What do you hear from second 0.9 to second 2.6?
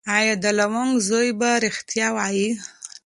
زوی به ریښتیا وایي؟